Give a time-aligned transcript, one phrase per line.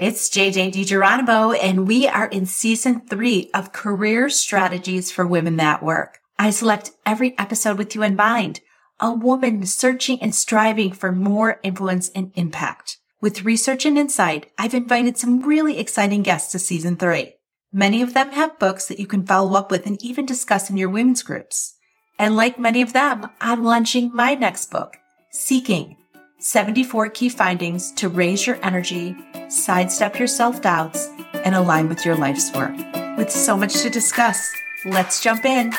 [0.00, 5.82] It's JJ DiGeronimo, and we are in season three of Career Strategies for Women That
[5.82, 6.20] Work.
[6.38, 8.60] I select every episode with you in mind,
[8.98, 12.96] a woman searching and striving for more influence and impact.
[13.20, 17.34] With research and insight, I've invited some really exciting guests to season three.
[17.70, 20.78] Many of them have books that you can follow up with and even discuss in
[20.78, 21.74] your women's groups.
[22.18, 24.96] And like many of them, I'm launching my next book,
[25.30, 25.98] Seeking
[26.42, 29.14] 74 Key Findings to Raise Your Energy,
[29.50, 31.10] Sidestep Your Self Doubts,
[31.44, 32.74] and Align with Your Life's Work.
[33.18, 34.50] With so much to discuss,
[34.86, 35.70] let's jump in.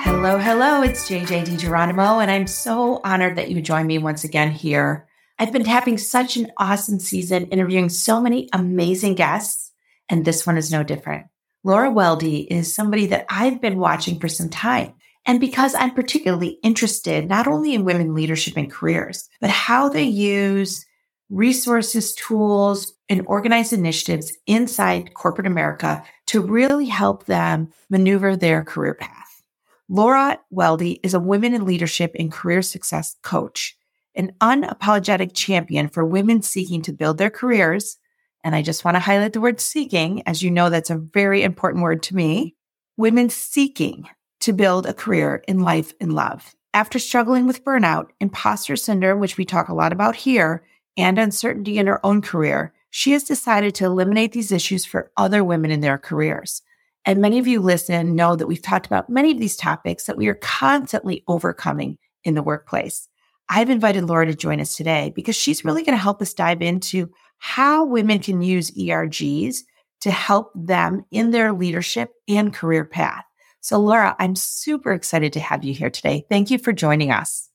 [0.00, 4.52] Hello, hello, it's JJ DiGeronimo, and I'm so honored that you joined me once again
[4.52, 5.06] here.
[5.38, 9.71] I've been having such an awesome season interviewing so many amazing guests
[10.08, 11.26] and this one is no different.
[11.64, 14.94] Laura Weldy is somebody that I've been watching for some time.
[15.24, 20.02] And because I'm particularly interested not only in women leadership and careers, but how they
[20.02, 20.84] use
[21.30, 28.94] resources, tools, and organized initiatives inside corporate America to really help them maneuver their career
[28.94, 29.42] path.
[29.88, 33.76] Laura Weldy is a women in leadership and career success coach,
[34.14, 37.96] an unapologetic champion for women seeking to build their careers
[38.44, 41.42] and I just want to highlight the word seeking, as you know, that's a very
[41.42, 42.56] important word to me.
[42.96, 44.08] Women seeking
[44.40, 46.54] to build a career in life and love.
[46.74, 50.64] After struggling with burnout, imposter syndrome, which we talk a lot about here,
[50.96, 55.42] and uncertainty in her own career, she has decided to eliminate these issues for other
[55.42, 56.62] women in their careers.
[57.04, 60.16] And many of you listen know that we've talked about many of these topics that
[60.16, 63.08] we are constantly overcoming in the workplace.
[63.48, 66.62] I've invited Laura to join us today because she's really going to help us dive
[66.62, 67.10] into
[67.44, 69.64] how women can use ERGs
[70.00, 73.24] to help them in their leadership and career path.
[73.60, 76.24] So, Laura, I'm super excited to have you here today.
[76.28, 77.50] Thank you for joining us.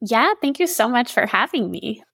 [0.00, 2.04] Yeah, thank you so much for having me.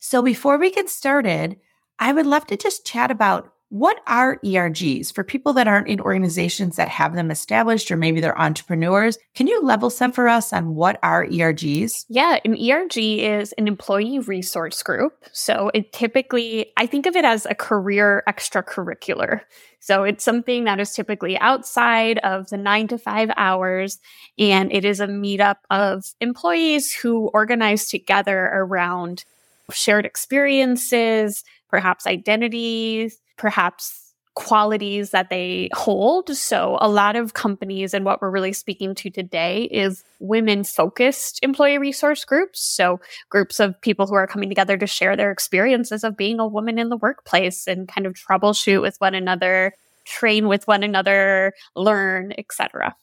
[0.00, 1.58] So, before we get started,
[1.98, 6.00] I would love to just chat about what are ERGs for people that aren't in
[6.00, 9.18] organizations that have them established or maybe they're entrepreneurs?
[9.34, 12.04] Can you level set for us on what are ERGs?
[12.08, 15.12] Yeah, an ERG is an employee resource group.
[15.32, 19.40] So it typically, I think of it as a career extracurricular.
[19.80, 23.98] So it's something that is typically outside of the nine to five hours.
[24.38, 29.24] And it is a meetup of employees who organize together around
[29.72, 36.28] shared experiences, perhaps identities, perhaps qualities that they hold.
[36.36, 41.38] So a lot of companies and what we're really speaking to today is women focused
[41.42, 42.60] employee resource groups.
[42.60, 43.00] So
[43.30, 46.78] groups of people who are coming together to share their experiences of being a woman
[46.78, 49.74] in the workplace and kind of troubleshoot with one another,
[50.04, 52.96] train with one another, learn, etc.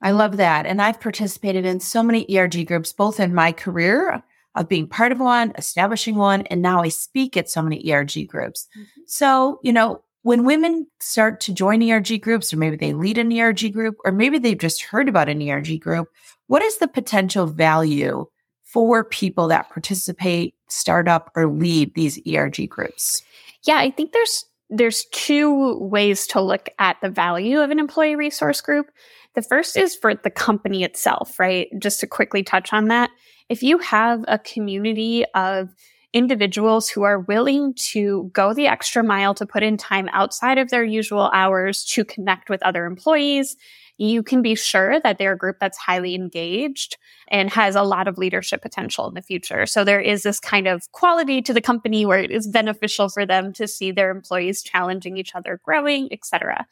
[0.00, 0.66] I love that.
[0.66, 4.22] And I've participated in so many ERG groups both in my career
[4.58, 8.26] of being part of one, establishing one, and now I speak at so many ERG
[8.26, 8.66] groups.
[8.76, 9.00] Mm-hmm.
[9.06, 13.32] So, you know, when women start to join ERG groups, or maybe they lead an
[13.32, 16.08] ERG group, or maybe they've just heard about an ERG group,
[16.48, 18.26] what is the potential value
[18.64, 23.22] for people that participate, start up, or lead these ERG groups?
[23.62, 28.16] Yeah, I think there's there's two ways to look at the value of an employee
[28.16, 28.90] resource group.
[29.34, 31.68] The first is for the company itself, right?
[31.78, 33.10] Just to quickly touch on that
[33.48, 35.74] if you have a community of
[36.12, 40.70] individuals who are willing to go the extra mile to put in time outside of
[40.70, 43.56] their usual hours to connect with other employees,
[43.98, 46.96] you can be sure that they're a group that's highly engaged
[47.28, 49.66] and has a lot of leadership potential in the future.
[49.66, 53.26] So there is this kind of quality to the company where it is beneficial for
[53.26, 56.66] them to see their employees challenging each other, growing, etc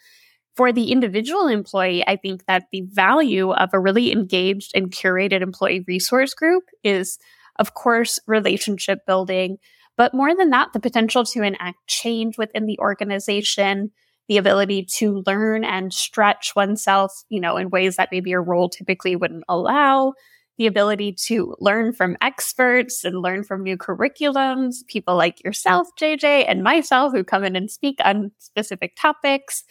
[0.56, 5.42] for the individual employee, I think that the value of a really engaged and curated
[5.42, 7.18] employee resource group is,
[7.58, 9.58] of course, relationship building,
[9.96, 13.90] but more than that, the potential to enact change within the organization,
[14.28, 18.68] the ability to learn and stretch oneself, you know, in ways that maybe your role
[18.68, 20.12] typically wouldn't allow,
[20.58, 26.46] the ability to learn from experts and learn from new curriculums, people like yourself, JJ,
[26.48, 29.64] and myself who come in and speak on specific topics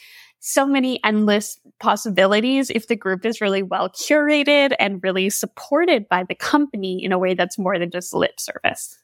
[0.48, 6.24] so many endless possibilities if the group is really well curated and really supported by
[6.24, 8.96] the company in a way that's more than just lip service.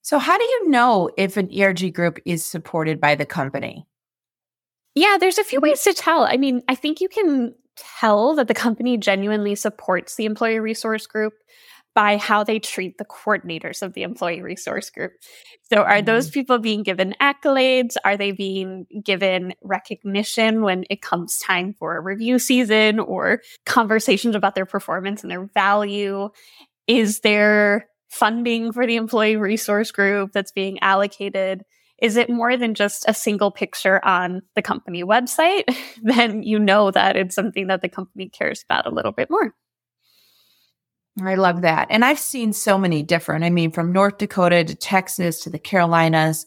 [0.00, 3.86] So, how do you know if an ERG group is supported by the company?
[4.94, 5.70] Yeah, there's a few mm-hmm.
[5.70, 6.22] ways to tell.
[6.22, 11.06] I mean, I think you can tell that the company genuinely supports the employee resource
[11.06, 11.34] group
[11.96, 15.12] by how they treat the coordinators of the employee resource group.
[15.72, 16.04] So, are mm-hmm.
[16.04, 17.96] those people being given accolades?
[18.04, 24.36] Are they being given recognition when it comes time for a review season or conversations
[24.36, 26.28] about their performance and their value?
[26.86, 31.62] Is there funding for the employee resource group that's being allocated?
[32.00, 35.64] Is it more than just a single picture on the company website?
[36.02, 39.54] then you know that it's something that the company cares about a little bit more.
[41.24, 41.88] I love that.
[41.90, 45.58] And I've seen so many different, I mean, from North Dakota to Texas to the
[45.58, 46.44] Carolinas.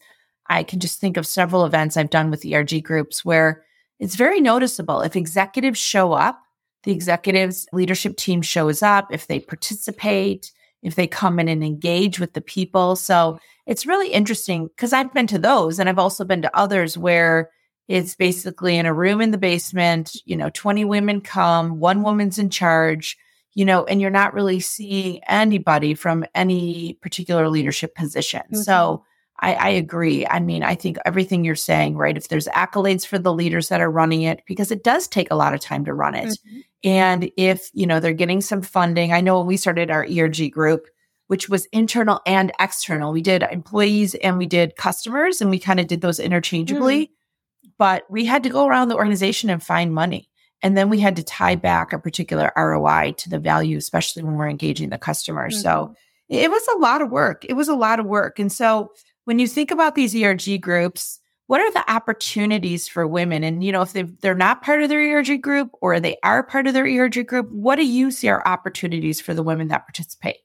[0.48, 3.64] I can just think of several events I've done with ERG groups where
[4.00, 5.02] it's very noticeable.
[5.02, 6.42] If executives show up,
[6.84, 10.52] the executives leadership team shows up, if they participate,
[10.82, 12.96] if they come in and engage with the people.
[12.96, 16.98] So it's really interesting because I've been to those and I've also been to others
[16.98, 17.50] where
[17.88, 22.38] it's basically in a room in the basement, you know, 20 women come, one woman's
[22.38, 23.18] in charge
[23.60, 28.40] you know, and you're not really seeing anybody from any particular leadership position.
[28.40, 28.62] Mm-hmm.
[28.62, 29.04] So
[29.38, 30.26] I, I, agree.
[30.26, 32.16] I mean, I think everything you're saying, right?
[32.16, 35.36] If there's accolades for the leaders that are running it, because it does take a
[35.36, 36.30] lot of time to run it.
[36.30, 36.60] Mm-hmm.
[36.86, 40.54] And if, you know, they're getting some funding, I know when we started our ERG
[40.54, 40.88] group,
[41.28, 45.82] which was internal and external, we did employees and we did customers and we kind
[45.82, 47.08] of did those interchangeably.
[47.08, 47.70] Mm-hmm.
[47.78, 50.29] But we had to go around the organization and find money.
[50.62, 54.36] And then we had to tie back a particular ROI to the value, especially when
[54.36, 55.50] we're engaging the customer.
[55.50, 55.60] Mm-hmm.
[55.60, 55.96] So
[56.28, 57.46] it was a lot of work.
[57.48, 58.40] It was a lot of work.
[58.40, 58.92] And so
[59.26, 63.44] when you think about these ERG groups, what are the opportunities for women?
[63.44, 66.68] And, you know, if they're not part of their ERG group or they are part
[66.68, 70.38] of their ERG group, what do you see are opportunities for the women that participate?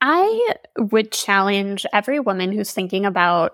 [0.00, 3.52] I would challenge every woman who's thinking about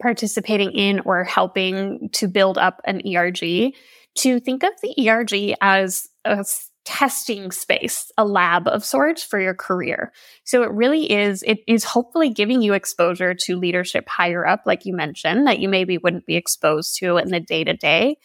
[0.00, 3.74] participating in or helping to build up an ERG
[4.16, 6.44] to think of the ERG as a
[6.84, 10.12] testing space, a lab of sorts for your career.
[10.44, 14.84] So it really is, it is hopefully giving you exposure to leadership higher up, like
[14.84, 18.16] you mentioned, that you maybe wouldn't be exposed to in the day to day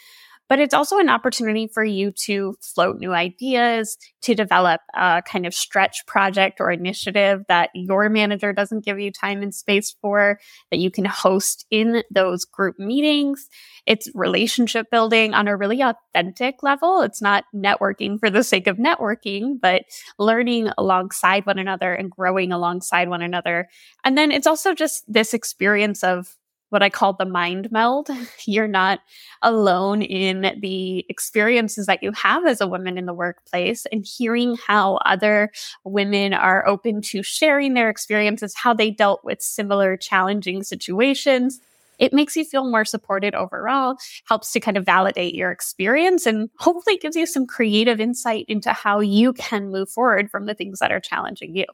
[0.48, 5.46] but it's also an opportunity for you to float new ideas, to develop a kind
[5.46, 10.40] of stretch project or initiative that your manager doesn't give you time and space for,
[10.72, 13.48] that you can host in those group meetings.
[13.86, 17.02] It's relationship building on a really authentic level.
[17.02, 19.84] It's not networking for the sake of networking, but
[20.18, 23.68] learning alongside one another and growing alongside one another.
[24.04, 26.36] And then it's also just this experience of
[26.70, 28.10] what I call the mind meld.
[28.46, 29.00] You're not
[29.42, 34.58] alone in the experiences that you have as a woman in the workplace and hearing
[34.68, 35.52] how other
[35.84, 41.60] women are open to sharing their experiences, how they dealt with similar challenging situations.
[41.98, 43.96] It makes you feel more supported overall,
[44.28, 48.74] helps to kind of validate your experience, and hopefully gives you some creative insight into
[48.74, 51.66] how you can move forward from the things that are challenging you.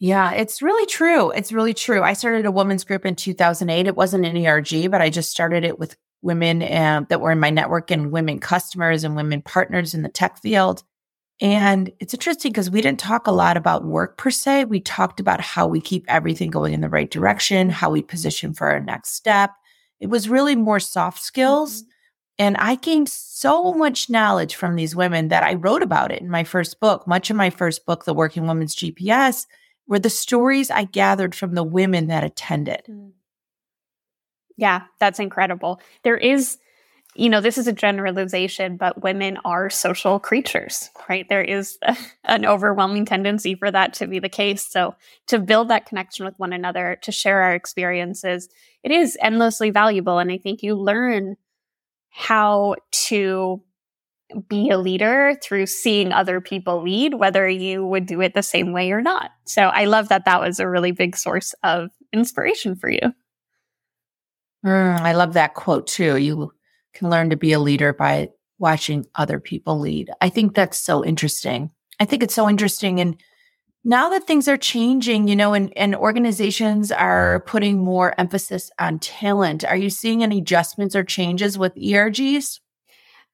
[0.00, 1.30] Yeah, it's really true.
[1.30, 2.02] It's really true.
[2.02, 3.86] I started a women's group in 2008.
[3.86, 7.38] It wasn't an ERG, but I just started it with women uh, that were in
[7.38, 10.82] my network and women customers and women partners in the tech field.
[11.42, 14.66] And it's interesting because we didn't talk a lot about work per se.
[14.66, 18.54] We talked about how we keep everything going in the right direction, how we position
[18.54, 19.50] for our next step.
[20.00, 21.82] It was really more soft skills.
[21.82, 21.86] Mm-hmm.
[22.38, 26.30] And I gained so much knowledge from these women that I wrote about it in
[26.30, 27.06] my first book.
[27.06, 29.44] Much of my first book, The Working Woman's GPS,
[29.90, 32.82] were the stories I gathered from the women that attended.
[32.88, 33.10] Mm.
[34.56, 35.80] Yeah, that's incredible.
[36.04, 36.58] There is,
[37.16, 41.28] you know, this is a generalization, but women are social creatures, right?
[41.28, 44.64] There is a, an overwhelming tendency for that to be the case.
[44.64, 44.94] So
[45.26, 48.48] to build that connection with one another, to share our experiences,
[48.84, 50.20] it is endlessly valuable.
[50.20, 51.36] And I think you learn
[52.10, 52.76] how
[53.08, 53.60] to
[54.48, 58.72] be a leader through seeing other people lead, whether you would do it the same
[58.72, 59.30] way or not.
[59.46, 63.12] So I love that that was a really big source of inspiration for you.
[64.64, 66.16] Mm, I love that quote too.
[66.16, 66.52] You
[66.94, 70.10] can learn to be a leader by watching other people lead.
[70.20, 71.70] I think that's so interesting.
[71.98, 73.00] I think it's so interesting.
[73.00, 73.20] And
[73.84, 78.98] now that things are changing, you know, and, and organizations are putting more emphasis on
[78.98, 82.60] talent, are you seeing any adjustments or changes with ERGs?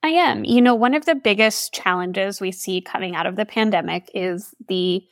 [0.06, 0.44] I am.
[0.44, 4.54] You know, one of the biggest challenges we see coming out of the pandemic is
[4.68, 5.04] the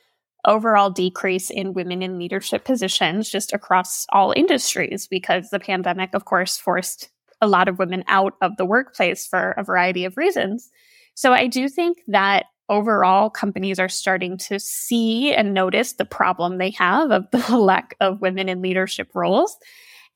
[0.45, 6.23] overall decrease in women in leadership positions just across all industries because the pandemic, of
[6.23, 7.09] course, forced
[7.41, 10.71] a lot of women out of the workplace for a variety of reasons.
[11.13, 16.57] So I do think that overall companies are starting to see and notice the problem
[16.57, 19.57] they have of the lack of women in leadership roles.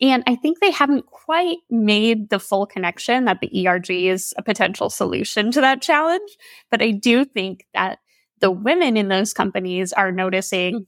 [0.01, 4.43] And I think they haven't quite made the full connection that the ERG is a
[4.43, 6.29] potential solution to that challenge.
[6.71, 7.99] But I do think that
[8.39, 10.85] the women in those companies are noticing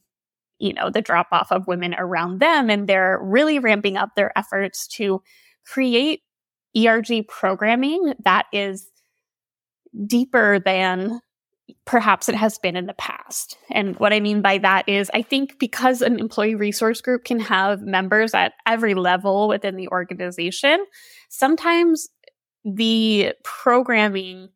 [0.60, 4.38] you know the drop off of women around them and they're really ramping up their
[4.38, 5.22] efforts to
[5.66, 6.22] create
[6.78, 8.88] ERG programming that is
[10.06, 11.20] deeper than
[11.86, 13.58] perhaps it has been in the past.
[13.70, 17.40] And what I mean by that is, I think because an employee resource group can
[17.40, 20.86] have members at every level within the organization,
[21.30, 22.10] sometimes
[22.64, 24.50] the programming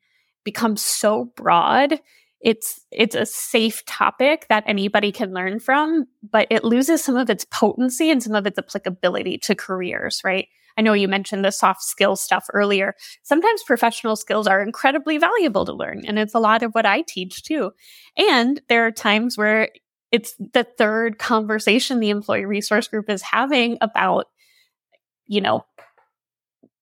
[0.44, 2.00] becomes so broad
[2.42, 7.30] it's it's a safe topic that anybody can learn from but it loses some of
[7.30, 11.52] its potency and some of its applicability to careers right I know you mentioned the
[11.52, 12.96] soft skill stuff earlier.
[13.24, 16.04] Sometimes professional skills are incredibly valuable to learn.
[16.06, 17.72] And it's a lot of what I teach too.
[18.18, 19.70] And there are times where
[20.12, 24.28] it's the third conversation the employee resource group is having about,
[25.28, 25.66] you know,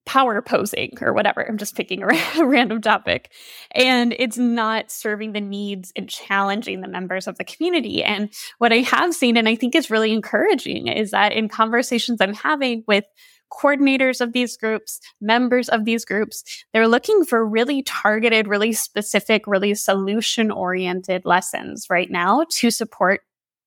[0.05, 1.41] power posing or whatever.
[1.47, 2.07] I'm just picking a,
[2.37, 3.31] a random topic.
[3.71, 8.03] And it's not serving the needs and challenging the members of the community.
[8.03, 12.19] And what I have seen, and I think is really encouraging, is that in conversations
[12.19, 13.05] I'm having with
[13.53, 16.43] coordinators of these groups, members of these groups,
[16.73, 23.21] they're looking for really targeted, really specific, really solution oriented lessons right now to support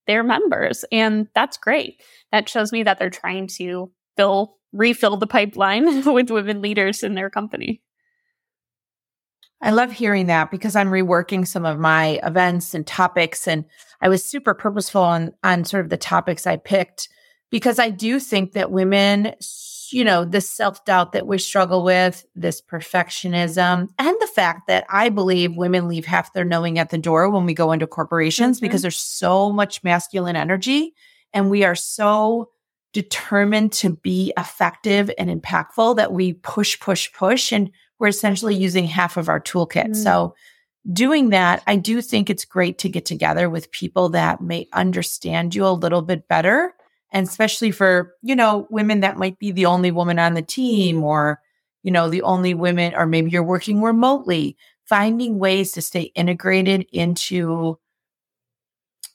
[0.07, 0.85] their members.
[0.93, 2.03] And that's great.
[2.33, 7.15] That shows me that they're trying to fill, refill the pipeline with women leaders in
[7.15, 7.83] their company.
[9.63, 13.65] I love hearing that because I'm reworking some of my events and topics and
[14.03, 17.09] I was super purposeful on on sort of the topics I picked
[17.51, 19.35] because I do think that women
[19.93, 24.85] you know, this self doubt that we struggle with, this perfectionism, and the fact that
[24.89, 28.59] I believe women leave half their knowing at the door when we go into corporations
[28.59, 28.67] mm-hmm.
[28.67, 30.95] because there's so much masculine energy
[31.33, 32.51] and we are so
[32.93, 38.87] determined to be effective and impactful that we push, push, push, and we're essentially using
[38.87, 39.85] half of our toolkit.
[39.85, 39.95] Mm-hmm.
[39.95, 40.35] So,
[40.91, 45.55] doing that, I do think it's great to get together with people that may understand
[45.55, 46.73] you a little bit better
[47.13, 51.03] and especially for, you know, women that might be the only woman on the team
[51.03, 51.41] or,
[51.83, 56.87] you know, the only women, or maybe you're working remotely, finding ways to stay integrated
[56.93, 57.79] into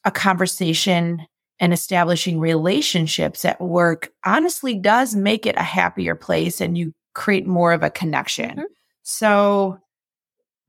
[0.03, 1.25] a conversation
[1.59, 7.45] and establishing relationships at work honestly does make it a happier place and you create
[7.45, 8.51] more of a connection.
[8.51, 8.63] Mm-hmm.
[9.03, 9.77] So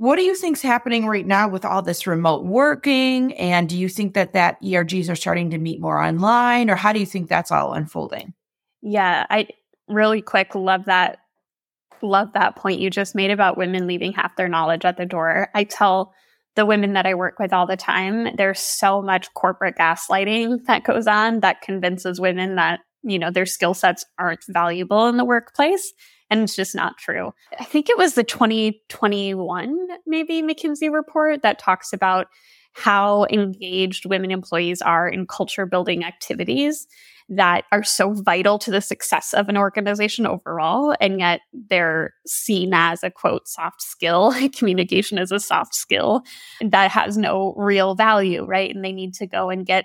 [0.03, 3.33] what do you think's happening right now with all this remote working?
[3.35, 6.93] And do you think that that ERGs are starting to meet more online, or how
[6.93, 8.35] do you think that's all unfolding?
[8.81, 9.47] Yeah, I
[9.87, 11.19] really quick love that
[12.03, 15.51] love that point you just made about women leaving half their knowledge at the door.
[15.55, 16.13] I tell
[16.57, 20.83] the women that I work with all the time, there's so much corporate gaslighting that
[20.83, 25.25] goes on that convinces women that, you know, their skill sets aren't valuable in the
[25.25, 25.93] workplace
[26.33, 27.35] and it's just not true.
[27.61, 32.29] I think it was the 2021 maybe McKinsey report that talks about
[32.73, 36.87] how engaged women employees are in culture building activities
[37.29, 42.73] that are so vital to the success of an organization overall and yet they're seen
[42.73, 46.23] as a quote soft skill communication is a soft skill
[46.63, 49.85] that has no real value right and they need to go and get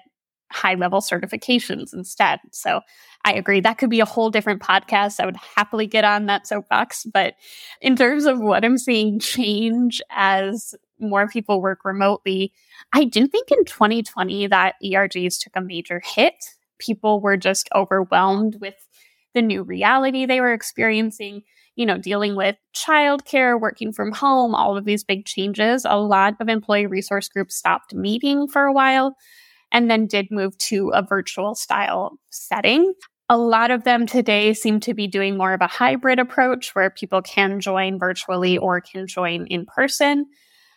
[0.51, 2.39] high level certifications instead.
[2.51, 2.81] So
[3.25, 3.59] I agree.
[3.59, 5.19] That could be a whole different podcast.
[5.19, 7.05] I would happily get on that soapbox.
[7.05, 7.35] But
[7.81, 12.53] in terms of what I'm seeing change as more people work remotely,
[12.93, 16.35] I do think in 2020 that ERGs took a major hit.
[16.79, 18.75] People were just overwhelmed with
[19.33, 21.43] the new reality they were experiencing,
[21.75, 25.85] you know, dealing with childcare, working from home, all of these big changes.
[25.87, 29.15] A lot of employee resource groups stopped meeting for a while
[29.71, 32.93] and then did move to a virtual style setting.
[33.29, 36.89] A lot of them today seem to be doing more of a hybrid approach where
[36.89, 40.25] people can join virtually or can join in person.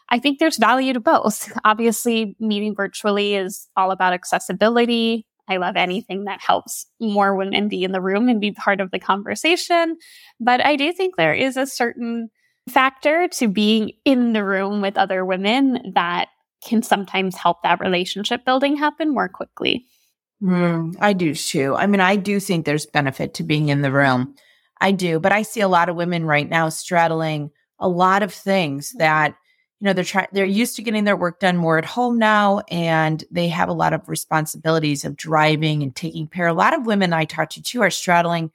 [0.08, 1.52] I think there's value to both.
[1.64, 5.26] Obviously, meeting virtually is all about accessibility.
[5.48, 8.90] I love anything that helps more women be in the room and be part of
[8.90, 9.96] the conversation.
[10.38, 12.30] But I do think there is a certain
[12.68, 16.28] factor to being in the room with other women that
[16.64, 19.86] can sometimes help that relationship building happen more quickly.
[20.42, 21.74] Mm, I do too.
[21.74, 24.34] I mean, I do think there's benefit to being in the room.
[24.80, 28.32] I do, but I see a lot of women right now straddling a lot of
[28.32, 28.98] things mm-hmm.
[28.98, 29.34] that
[29.80, 32.60] you know they're trying they're used to getting their work done more at home now
[32.70, 36.86] and they have a lot of responsibilities of driving and taking care a lot of
[36.86, 38.50] women i talk to too are straddling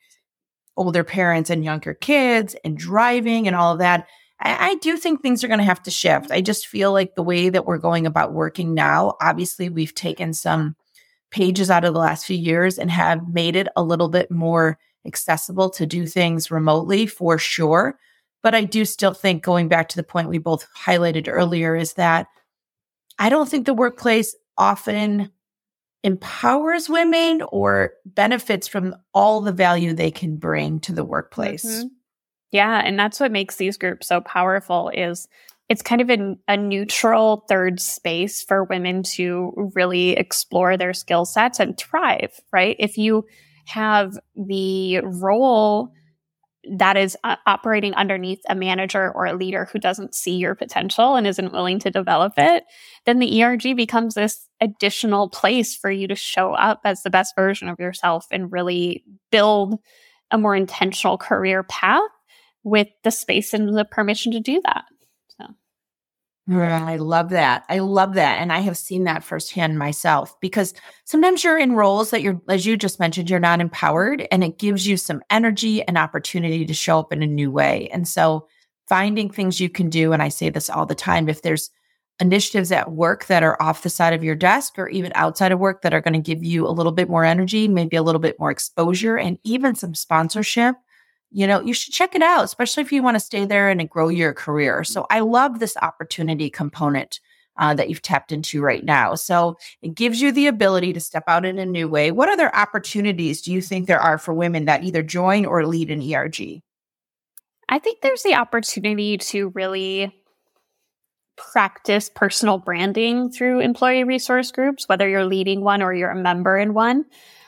[0.77, 4.07] older parents and younger kids and driving and all of that
[4.45, 6.31] I, I do think things are going to have to shift.
[6.31, 10.33] I just feel like the way that we're going about working now, obviously, we've taken
[10.33, 10.75] some
[11.31, 14.77] pages out of the last few years and have made it a little bit more
[15.05, 17.97] accessible to do things remotely for sure.
[18.43, 21.93] But I do still think going back to the point we both highlighted earlier is
[21.93, 22.27] that
[23.17, 25.31] I don't think the workplace often
[26.03, 31.65] empowers women or benefits from all the value they can bring to the workplace.
[31.65, 31.87] Mm-hmm.
[32.55, 35.27] Yeah, and that's what makes these groups so powerful is
[35.67, 41.25] it's kind of a, a neutral third space for women to really explore their skill
[41.25, 42.77] sets and thrive, right?
[42.79, 43.25] If you
[43.65, 45.91] have the role
[46.77, 51.17] that is uh, operating underneath a manager or a leader who doesn't see your potential
[51.17, 52.63] and isn't willing to develop it,
[53.05, 57.35] then the ERG becomes this additional place for you to show up as the best
[57.35, 59.77] version of yourself and really build
[60.31, 62.01] a more intentional career path
[62.65, 64.84] with the space and the permission to do that.
[65.38, 65.45] So
[66.60, 67.63] I love that.
[67.69, 68.41] I love that.
[68.41, 70.74] And I have seen that firsthand myself because
[71.05, 74.60] sometimes you're in roles that you're, as you just mentioned, you're not empowered and it
[74.60, 77.88] gives you some energy and opportunity to show up in a new way.
[77.93, 78.48] And so
[78.89, 81.69] finding things you can do, and I say this all the time, if there's
[82.19, 85.60] initiatives at work that are off the side of your desk or even outside of
[85.60, 88.22] work that are going to give you a little bit more energy, maybe a little
[88.22, 90.75] bit more exposure and even some sponsorship,
[91.35, 93.89] you know, you should check it out, especially if you want to stay there and
[93.89, 94.85] grow your career.
[94.85, 97.19] So I love this opportunity component
[97.57, 99.15] uh, that you've tapped into right now.
[99.15, 102.09] So it gives you the ability to step out in a new way.
[102.11, 105.91] What other opportunities do you think there are for women that either join or lead
[105.91, 106.61] an ERG?
[107.67, 110.15] I think there's the opportunity to really
[111.35, 116.57] practice personal branding through employee resource groups, whether you're leading one or you're a member
[116.57, 117.03] in one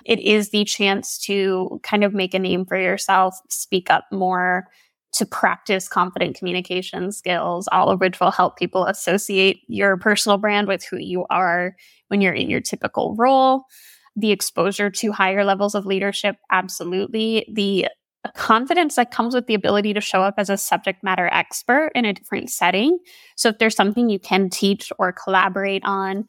[0.08, 4.68] it is the chance to kind of make a name for yourself, speak up more,
[5.14, 10.68] to practice confident communication skills, all of which will help people associate your personal brand
[10.68, 11.76] with who you are
[12.08, 13.64] when you're in your typical role.
[14.16, 17.46] The exposure to higher levels of leadership, absolutely.
[17.54, 17.88] The
[18.36, 22.06] confidence that comes with the ability to show up as a subject matter expert in
[22.06, 22.98] a different setting.
[23.36, 26.26] So, if there's something you can teach or collaborate on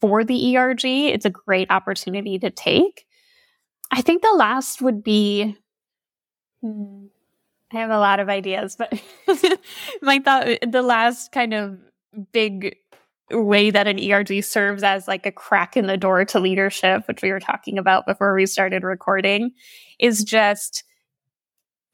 [0.00, 3.06] for the ERG, it's a great opportunity to take.
[3.92, 5.56] I think the last would be.
[6.62, 7.06] Hmm,
[7.72, 8.92] I have a lot of ideas, but
[10.02, 11.78] my thought, the last kind of
[12.32, 12.76] big
[13.30, 17.22] way that an ERG serves as like a crack in the door to leadership, which
[17.22, 19.52] we were talking about before we started recording,
[19.98, 20.84] is just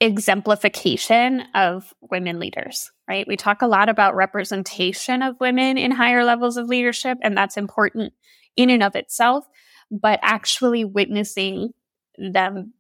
[0.01, 3.27] exemplification of women leaders, right?
[3.27, 7.57] We talk a lot about representation of women in higher levels of leadership, and that's
[7.57, 8.13] important
[8.57, 9.47] in and of itself,
[9.91, 11.73] but actually witnessing
[12.19, 12.73] them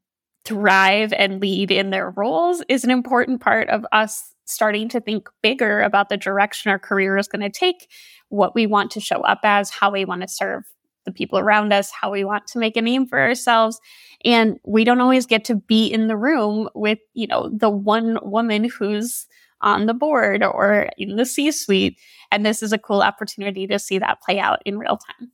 [0.44, 5.28] thrive and lead in their roles is an important part of us starting to think
[5.42, 7.90] bigger about the direction our career is going to take,
[8.30, 10.64] what we want to show up as, how we want to serve
[11.04, 13.78] the people around us, how we want to make a name for ourselves.
[14.24, 18.18] And we don't always get to be in the room with, you know, the one
[18.22, 19.26] woman who's
[19.60, 21.98] on the board or in the C suite.
[22.30, 25.30] And this is a cool opportunity to see that play out in real time.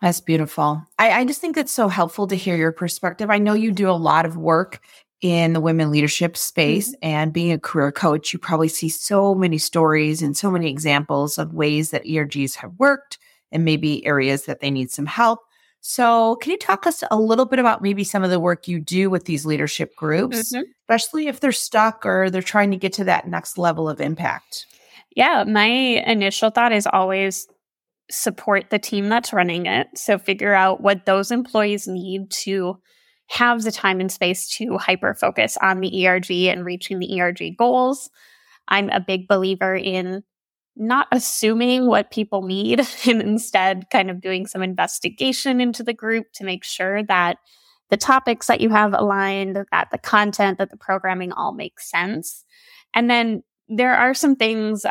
[0.00, 0.82] That's beautiful.
[0.98, 3.30] I, I just think that's so helpful to hear your perspective.
[3.30, 4.80] I know you do a lot of work
[5.20, 7.08] in the women leadership space mm-hmm.
[7.08, 11.38] and being a career coach, you probably see so many stories and so many examples
[11.38, 13.18] of ways that ERGs have worked
[13.50, 15.40] and maybe areas that they need some help.
[15.80, 18.80] So, can you talk us a little bit about maybe some of the work you
[18.80, 20.64] do with these leadership groups, mm-hmm.
[20.82, 24.66] especially if they're stuck or they're trying to get to that next level of impact?
[25.14, 27.48] Yeah, my initial thought is always
[28.10, 29.88] support the team that's running it.
[29.96, 32.78] So figure out what those employees need to
[33.28, 37.56] have the time and space to hyper focus on the ERG and reaching the ERG
[37.58, 38.08] goals.
[38.68, 40.22] I'm a big believer in
[40.76, 46.26] not assuming what people need and instead kind of doing some investigation into the group
[46.34, 47.38] to make sure that
[47.90, 52.44] the topics that you have aligned, that the content, that the programming all makes sense.
[52.94, 54.84] And then there are some things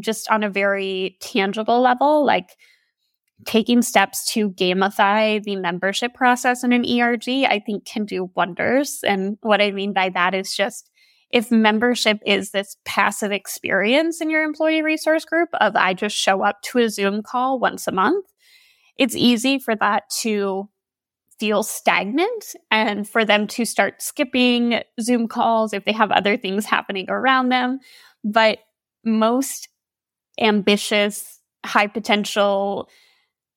[0.00, 2.56] just on a very tangible level, like
[3.44, 9.00] taking steps to gamify the membership process in an ERG, I think can do wonders.
[9.04, 10.90] And what I mean by that is just
[11.30, 16.42] if membership is this passive experience in your employee resource group of I just show
[16.42, 18.26] up to a Zoom call once a month,
[18.96, 20.68] it's easy for that to
[21.38, 26.64] feel stagnant and for them to start skipping Zoom calls if they have other things
[26.66, 27.78] happening around them.
[28.24, 28.58] But
[29.08, 29.68] most
[30.40, 32.88] ambitious, high potential,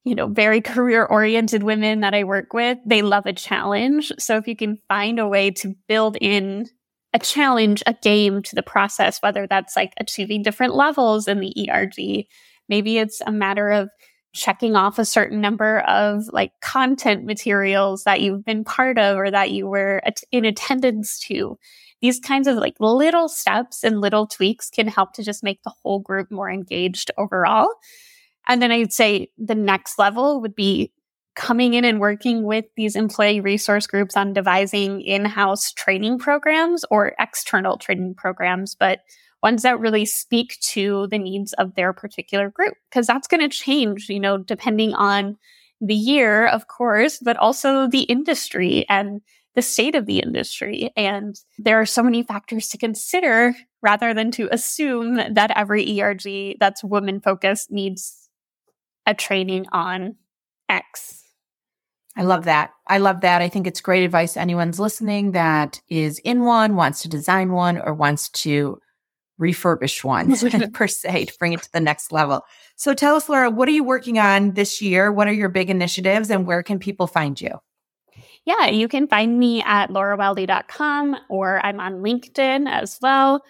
[0.03, 4.11] you know, very career oriented women that I work with, they love a challenge.
[4.17, 6.67] So if you can find a way to build in
[7.13, 11.69] a challenge, a game to the process, whether that's like achieving different levels in the
[11.69, 12.25] ERG,
[12.69, 13.89] maybe it's a matter of
[14.33, 19.29] checking off a certain number of like content materials that you've been part of or
[19.29, 21.57] that you were in attendance to
[22.01, 25.73] these kinds of like little steps and little tweaks can help to just make the
[25.83, 27.69] whole group more engaged overall.
[28.47, 30.91] And then I'd say the next level would be
[31.35, 37.13] coming in and working with these employee resource groups on devising in-house training programs or
[37.19, 38.99] external training programs, but
[39.41, 43.55] ones that really speak to the needs of their particular group because that's going to
[43.55, 45.37] change, you know, depending on
[45.79, 49.21] the year, of course, but also the industry and
[49.55, 50.91] the state of the industry.
[50.95, 56.57] And there are so many factors to consider rather than to assume that every ERG
[56.59, 58.29] that's women focused needs
[59.05, 60.15] a training on
[60.69, 61.23] X.
[62.15, 62.71] I love that.
[62.87, 63.41] I love that.
[63.41, 67.77] I think it's great advice anyone's listening that is in one, wants to design one,
[67.77, 68.79] or wants to
[69.39, 70.35] refurbish one
[70.73, 72.43] per se to bring it to the next level.
[72.75, 75.11] So tell us, Laura, what are you working on this year?
[75.11, 77.59] What are your big initiatives and where can people find you?
[78.45, 83.43] Yeah, you can find me at lauraweldy.com or I'm on LinkedIn as well.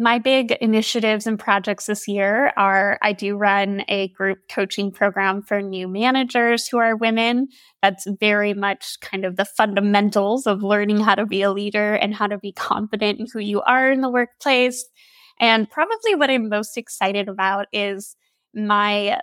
[0.00, 5.42] My big initiatives and projects this year are I do run a group coaching program
[5.42, 7.48] for new managers who are women.
[7.82, 12.14] That's very much kind of the fundamentals of learning how to be a leader and
[12.14, 14.84] how to be confident in who you are in the workplace.
[15.40, 18.14] And probably what I'm most excited about is
[18.54, 19.18] my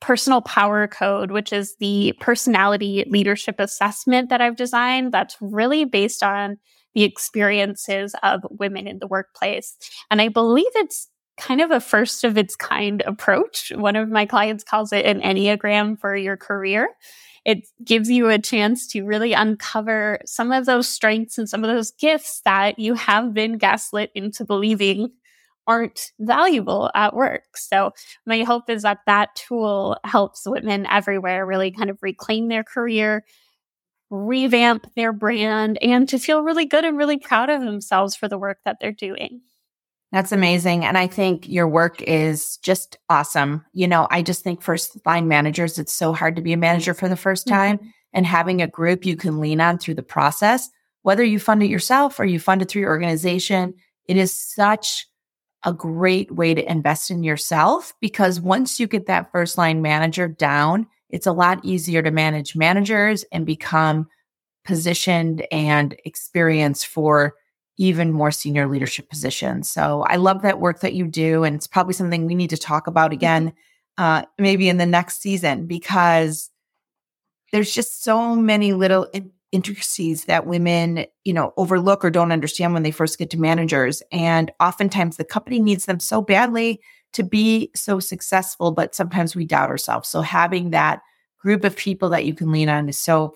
[0.00, 6.22] personal power code, which is the personality leadership assessment that I've designed that's really based
[6.22, 6.58] on
[6.94, 9.76] the experiences of women in the workplace.
[10.10, 11.08] And I believe it's
[11.38, 13.72] kind of a first of its kind approach.
[13.74, 16.88] One of my clients calls it an Enneagram for your career.
[17.44, 21.70] It gives you a chance to really uncover some of those strengths and some of
[21.70, 25.10] those gifts that you have been gaslit into believing
[25.66, 27.56] aren't valuable at work.
[27.56, 27.92] So
[28.26, 33.24] my hope is that that tool helps women everywhere really kind of reclaim their career,
[34.10, 38.38] revamp their brand, and to feel really good and really proud of themselves for the
[38.38, 39.40] work that they're doing.
[40.12, 40.84] That's amazing.
[40.84, 43.64] And I think your work is just awesome.
[43.72, 46.94] You know, I just think first line managers, it's so hard to be a manager
[46.94, 47.78] for the first time.
[47.78, 47.88] Mm-hmm.
[48.12, 50.68] And having a group you can lean on through the process,
[51.02, 53.74] whether you fund it yourself or you fund it through your organization,
[54.06, 55.06] it is such
[55.64, 60.26] a great way to invest in yourself because once you get that first line manager
[60.26, 64.08] down, it's a lot easier to manage managers and become
[64.64, 67.34] positioned and experienced for
[67.76, 69.70] even more senior leadership positions.
[69.70, 71.44] So I love that work that you do.
[71.44, 73.18] And it's probably something we need to talk about mm-hmm.
[73.18, 73.52] again,
[73.96, 76.50] uh, maybe in the next season, because
[77.52, 79.08] there's just so many little
[79.52, 84.02] intricacies that women, you know, overlook or don't understand when they first get to managers.
[84.12, 86.80] And oftentimes the company needs them so badly
[87.12, 90.08] to be so successful, but sometimes we doubt ourselves.
[90.08, 91.00] So having that
[91.38, 93.34] group of people that you can lean on is so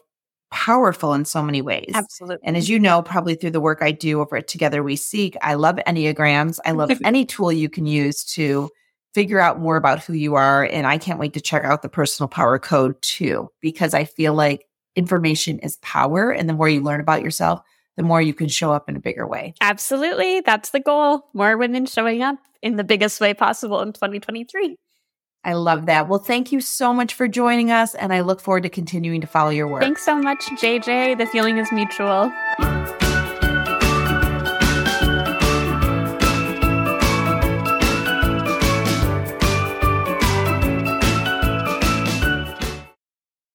[0.51, 1.91] powerful in so many ways.
[1.95, 2.47] Absolutely.
[2.47, 5.37] And as you know, probably through the work I do over at Together We Seek,
[5.43, 6.61] I love Enneagrams.
[6.65, 8.71] I love any tool you can use to
[9.15, 10.65] figure out more about who you are.
[10.65, 14.35] And I can't wait to check out the personal power code too, because I feel
[14.35, 16.31] like information is power.
[16.31, 17.63] And the more you learn about yourself,
[17.97, 19.55] the more you can show up in a bigger way.
[19.61, 20.41] Absolutely.
[20.41, 21.29] That's the goal.
[21.33, 24.77] More women showing up in the biggest way possible in 2023.
[25.45, 26.09] I love that.
[26.09, 29.27] Well, thank you so much for joining us, and I look forward to continuing to
[29.27, 29.83] follow your work.
[29.83, 31.19] Thanks so much, JJ.
[31.19, 32.33] The feeling is mutual.